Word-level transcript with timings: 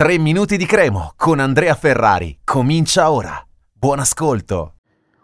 3 0.00 0.16
minuti 0.16 0.56
di 0.56 0.64
cremo 0.64 1.12
con 1.14 1.40
Andrea 1.40 1.74
Ferrari. 1.74 2.38
Comincia 2.42 3.10
ora. 3.10 3.38
Buon 3.70 3.98
ascolto. 3.98 4.76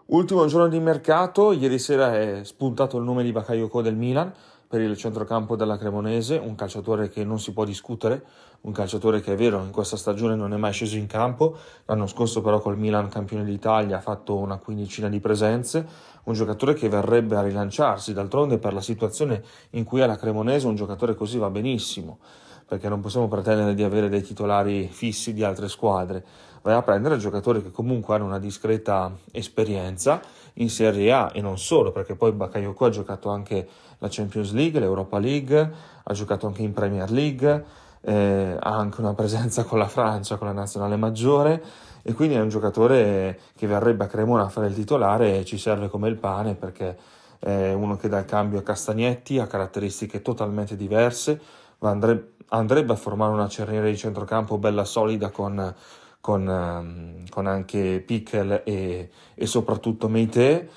Ultimo 0.09 0.45
giorno 0.45 0.67
di 0.67 0.79
mercato, 0.79 1.51
ieri 1.51 1.79
sera 1.79 2.15
è 2.15 2.43
spuntato 2.43 2.99
il 2.99 3.03
nome 3.03 3.23
di 3.23 3.31
Bakayoko 3.31 3.81
del 3.81 3.95
Milan 3.95 4.31
per 4.67 4.81
il 4.81 4.95
centrocampo 4.95 5.55
della 5.55 5.79
Cremonese, 5.79 6.37
un 6.37 6.53
calciatore 6.53 7.09
che 7.09 7.23
non 7.23 7.39
si 7.39 7.53
può 7.53 7.65
discutere, 7.65 8.23
un 8.61 8.71
calciatore 8.71 9.19
che 9.19 9.33
è 9.33 9.35
vero 9.35 9.63
in 9.63 9.71
questa 9.71 9.97
stagione 9.97 10.35
non 10.35 10.53
è 10.53 10.57
mai 10.57 10.73
sceso 10.73 10.95
in 10.95 11.07
campo, 11.07 11.57
l'anno 11.85 12.05
scorso 12.05 12.41
però 12.41 12.59
col 12.59 12.77
Milan 12.77 13.09
campione 13.09 13.45
d'Italia 13.45 13.97
ha 13.97 14.01
fatto 14.01 14.35
una 14.35 14.57
quindicina 14.57 15.09
di 15.09 15.19
presenze, 15.19 15.87
un 16.25 16.33
giocatore 16.35 16.75
che 16.75 16.87
verrebbe 16.87 17.35
a 17.35 17.41
rilanciarsi, 17.41 18.13
d'altronde 18.13 18.59
per 18.59 18.73
la 18.73 18.81
situazione 18.81 19.41
in 19.71 19.85
cui 19.85 20.01
è 20.01 20.05
la 20.05 20.17
Cremonese 20.17 20.67
un 20.67 20.75
giocatore 20.75 21.15
così 21.15 21.39
va 21.39 21.49
benissimo 21.49 22.19
perché 22.67 22.89
non 22.89 22.99
possiamo 22.99 23.27
pretendere 23.27 23.73
di 23.73 23.83
avere 23.83 24.09
dei 24.09 24.21
titolari 24.21 24.87
fissi 24.91 25.33
di 25.33 25.43
altre 25.43 25.69
squadre, 25.69 26.23
vai 26.61 26.75
a 26.75 26.81
prendere 26.81 27.17
giocatori 27.17 27.63
che 27.63 27.71
comunque 27.71 28.15
hanno 28.15 28.25
una 28.25 28.39
discreta 28.39 29.11
esperienza 29.31 30.19
in 30.55 30.69
Serie 30.69 31.11
A 31.13 31.31
e 31.33 31.41
non 31.41 31.57
solo, 31.57 31.91
perché 31.91 32.15
poi 32.15 32.33
Bakayoko 32.33 32.85
ha 32.85 32.89
giocato 32.89 33.29
anche 33.29 33.67
la 33.99 34.07
Champions 34.09 34.51
League, 34.51 34.79
l'Europa 34.79 35.17
League, 35.17 35.71
ha 36.03 36.13
giocato 36.13 36.47
anche 36.47 36.61
in 36.61 36.73
Premier 36.73 37.09
League, 37.09 37.65
eh, 38.01 38.57
ha 38.59 38.75
anche 38.75 38.99
una 38.99 39.13
presenza 39.13 39.63
con 39.63 39.79
la 39.79 39.87
Francia, 39.87 40.35
con 40.35 40.47
la 40.47 40.53
nazionale 40.53 40.97
maggiore 40.97 41.63
e 42.01 42.13
quindi 42.13 42.35
è 42.35 42.39
un 42.39 42.49
giocatore 42.49 43.39
che 43.55 43.67
verrebbe 43.67 44.05
a 44.05 44.07
Cremona 44.07 44.43
a 44.43 44.49
fare 44.49 44.67
il 44.67 44.73
titolare 44.73 45.39
e 45.39 45.45
ci 45.45 45.57
serve 45.57 45.89
come 45.89 46.09
il 46.09 46.15
pane 46.15 46.55
perché 46.55 46.97
è 47.39 47.71
uno 47.73 47.95
che 47.97 48.09
dà 48.09 48.19
il 48.19 48.25
cambio 48.25 48.59
a 48.59 48.63
Castagnetti, 48.63 49.39
ha 49.39 49.47
caratteristiche 49.47 50.21
totalmente 50.21 50.75
diverse, 50.75 51.39
andrebbe 51.79 52.36
andrebbe 52.49 52.93
a 52.93 52.95
formare 52.95 53.33
una 53.33 53.47
cerniera 53.47 53.87
di 53.87 53.97
centrocampo 53.97 54.57
bella 54.57 54.85
solida 54.85 55.29
con, 55.29 55.73
con, 56.19 56.49
ehm, 56.49 57.29
con 57.29 57.47
anche 57.47 58.01
Pickel 58.05 58.61
e, 58.63 59.09
e 59.33 59.45
soprattutto 59.45 60.07
Meite. 60.07 60.69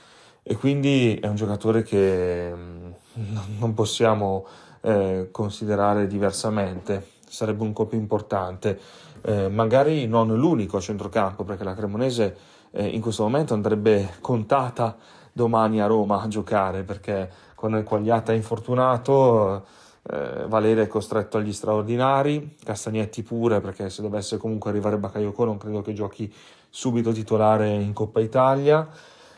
E 0.42 0.56
quindi 0.56 1.16
è 1.16 1.26
un 1.26 1.36
giocatore 1.36 1.82
che 1.82 2.52
mm, 2.54 2.90
non 3.58 3.74
possiamo 3.74 4.46
eh, 4.80 5.28
considerare 5.30 6.06
diversamente, 6.06 7.06
sarebbe 7.28 7.62
un 7.62 7.72
colpo 7.72 7.94
importante, 7.94 8.80
eh, 9.22 9.48
magari 9.48 10.06
non 10.06 10.34
l'unico 10.34 10.78
a 10.78 10.80
centrocampo 10.80 11.44
perché 11.44 11.64
la 11.64 11.74
Cremonese 11.74 12.36
eh, 12.72 12.86
in 12.86 13.00
questo 13.00 13.22
momento 13.24 13.54
andrebbe 13.54 14.14
contata 14.20 14.96
domani 15.32 15.80
a 15.80 15.86
Roma 15.86 16.22
a 16.22 16.28
giocare 16.28 16.82
perché 16.82 17.30
con 17.54 17.76
il 17.76 17.84
Quagliata 17.84 18.32
infortunato 18.32 19.64
eh, 20.02 20.46
Valeria 20.46 20.82
è 20.82 20.86
costretto 20.86 21.36
agli 21.36 21.52
straordinari, 21.52 22.56
Castagnetti 22.62 23.22
pure 23.22 23.60
perché 23.60 23.90
se 23.90 24.02
dovesse 24.02 24.36
comunque 24.36 24.70
arrivare 24.70 24.98
Bakayoko 24.98 25.44
non 25.44 25.58
credo 25.58 25.82
che 25.82 25.92
giochi 25.92 26.32
subito 26.68 27.12
titolare 27.12 27.68
in 27.70 27.92
Coppa 27.92 28.20
Italia 28.20 28.88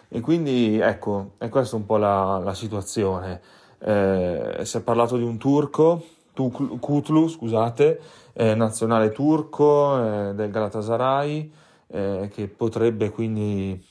e 0.09 0.21
quindi 0.21 0.79
ecco, 0.79 1.33
è 1.39 1.49
questa 1.49 1.77
un 1.77 1.87
po' 1.87 1.97
la, 1.97 2.39
la 2.39 2.53
situazione. 2.53 3.41
Eh, 3.79 4.59
si 4.63 4.77
è 4.77 4.81
parlato 4.83 5.17
di 5.17 5.25
un 5.25 5.39
turco, 5.39 6.05
Kutlu, 6.35 7.29
scusate, 7.29 8.01
eh, 8.35 8.55
nazionale 8.55 9.11
turco 9.11 9.97
eh, 9.97 10.35
del 10.35 10.51
Galatasaray, 10.51 11.53
eh, 11.89 12.31
che 12.33 12.49
potrebbe 12.49 13.11
quindi 13.11 13.83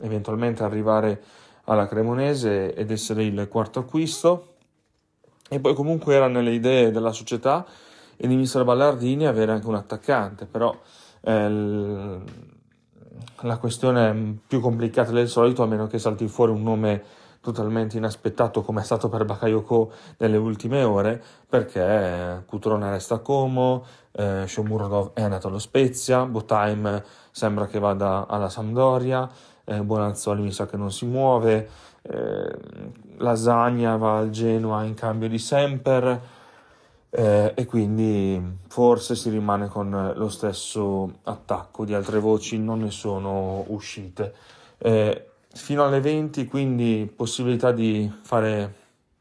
eventualmente 0.00 0.62
arrivare 0.62 1.22
alla 1.64 1.86
Cremonese 1.86 2.74
ed 2.74 2.90
essere 2.90 3.24
il 3.24 3.48
quarto 3.48 3.80
acquisto. 3.80 4.56
E 5.52 5.58
poi 5.58 5.74
comunque 5.74 6.14
era 6.14 6.28
nelle 6.28 6.52
idee 6.52 6.92
della 6.92 7.10
società 7.10 7.66
e 8.16 8.28
di 8.28 8.36
mister 8.36 8.62
Ballardini 8.62 9.26
avere 9.26 9.50
anche 9.50 9.66
un 9.66 9.74
attaccante, 9.74 10.46
però 10.46 10.72
eh, 11.22 12.18
la 13.40 13.56
questione 13.58 14.10
è 14.10 14.14
più 14.46 14.60
complicata 14.60 15.10
del 15.10 15.28
solito, 15.28 15.64
a 15.64 15.66
meno 15.66 15.88
che 15.88 15.98
salti 15.98 16.28
fuori 16.28 16.52
un 16.52 16.62
nome 16.62 17.02
totalmente 17.40 17.96
inaspettato 17.96 18.62
come 18.62 18.82
è 18.82 18.84
stato 18.84 19.08
per 19.08 19.24
Bakayoko 19.24 19.90
nelle 20.18 20.36
ultime 20.36 20.84
ore, 20.84 21.20
perché 21.48 22.44
Cutrone 22.46 22.88
resta 22.90 23.16
a 23.16 23.18
Como, 23.18 23.84
eh, 24.12 24.44
Shomurodov 24.46 25.14
è 25.14 25.22
andato 25.22 25.48
allo 25.48 25.58
Spezia, 25.58 26.26
Botaim 26.26 27.02
sembra 27.32 27.66
che 27.66 27.80
vada 27.80 28.26
alla 28.28 28.48
Sampdoria, 28.48 29.28
eh, 29.70 29.82
Bonazzoli 29.82 30.42
mi 30.42 30.50
sa 30.50 30.66
che 30.66 30.76
non 30.76 30.90
si 30.90 31.06
muove, 31.06 31.68
eh, 32.02 32.58
Lasagna 33.18 33.96
va 33.96 34.18
al 34.18 34.30
Genoa 34.30 34.82
in 34.82 34.94
cambio 34.94 35.28
di 35.28 35.38
Semper. 35.38 36.38
Eh, 37.12 37.54
e 37.56 37.64
quindi 37.64 38.40
forse 38.68 39.16
si 39.16 39.30
rimane 39.30 39.66
con 39.66 40.12
lo 40.14 40.28
stesso 40.28 41.18
attacco, 41.24 41.84
di 41.84 41.92
altre 41.92 42.20
voci 42.20 42.58
non 42.58 42.80
ne 42.80 42.90
sono 42.90 43.64
uscite. 43.68 44.32
Eh, 44.78 45.26
fino 45.52 45.84
alle 45.84 46.00
20 46.00 46.46
quindi 46.46 47.12
possibilità 47.14 47.72
di 47.72 48.10
fare 48.22 48.74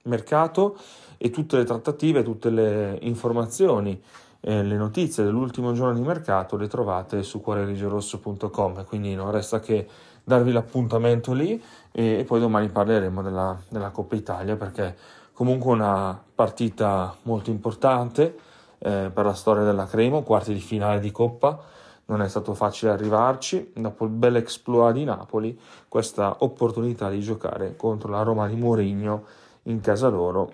mercato 0.03 0.77
e 1.17 1.31
tutte 1.31 1.57
le 1.57 1.63
trattative, 1.63 2.23
tutte 2.23 2.49
le 2.51 2.97
informazioni 3.01 3.99
eh, 4.41 4.63
le 4.63 4.75
notizie 4.77 5.23
dell'ultimo 5.23 5.73
giorno 5.73 5.93
di 5.93 6.01
mercato 6.01 6.55
le 6.55 6.67
trovate 6.67 7.23
su 7.23 7.41
cuorerigerosso.com, 7.41 8.85
quindi 8.85 9.13
non 9.15 9.31
resta 9.31 9.59
che 9.59 9.87
darvi 10.23 10.51
l'appuntamento 10.51 11.33
lì. 11.33 11.61
E, 11.91 12.19
e 12.19 12.23
poi 12.23 12.39
domani 12.39 12.69
parleremo 12.69 13.21
della, 13.21 13.59
della, 13.67 13.89
Coppa 13.89 14.15
Italia 14.15 14.55
perché 14.55 14.95
comunque 15.33 15.73
una 15.73 16.21
partita 16.35 17.15
molto 17.23 17.49
importante 17.49 18.37
eh, 18.77 19.09
per 19.13 19.25
la 19.25 19.33
storia 19.33 19.63
della 19.63 19.87
Cremo, 19.87 20.23
quarti 20.23 20.53
di 20.53 20.59
finale 20.59 20.99
di 20.99 21.11
Coppa, 21.11 21.59
non 22.05 22.21
è 22.21 22.29
stato 22.29 22.53
facile 22.53 22.91
arrivarci, 22.91 23.71
dopo 23.75 24.05
il 24.05 24.11
bel 24.11 24.37
exploit 24.37 24.93
di 24.93 25.03
Napoli, 25.03 25.59
questa 25.87 26.37
opportunità 26.39 27.09
di 27.09 27.19
giocare 27.19 27.75
contro 27.75 28.09
la 28.09 28.23
Roma 28.23 28.47
di 28.47 28.55
Mourinho 28.55 29.25
in 29.63 29.79
casa 29.81 30.07
loro. 30.07 30.51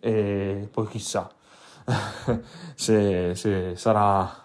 E 0.00 0.68
poi 0.70 0.86
chissà 0.86 1.30
se, 2.74 3.34
se 3.34 3.76
sarà 3.76 4.44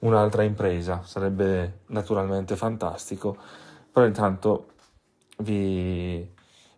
un'altra 0.00 0.42
impresa, 0.42 1.02
sarebbe 1.04 1.80
naturalmente 1.86 2.56
fantastico, 2.56 3.36
però 3.90 4.06
intanto 4.06 4.72
vi, 5.38 6.28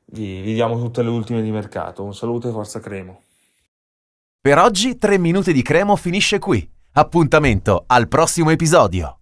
vi, 0.06 0.40
vi 0.40 0.54
diamo 0.54 0.78
tutte 0.78 1.02
le 1.02 1.08
ultime 1.08 1.42
di 1.42 1.50
mercato. 1.50 2.04
Un 2.04 2.14
saluto 2.14 2.48
e 2.48 2.52
forza 2.52 2.80
Cremo. 2.80 3.22
Per 4.40 4.58
oggi 4.58 4.98
3 4.98 5.18
minuti 5.18 5.52
di 5.52 5.62
Cremo 5.62 5.96
finisce 5.96 6.38
qui. 6.38 6.68
Appuntamento 6.92 7.84
al 7.86 8.08
prossimo 8.08 8.50
episodio. 8.50 9.12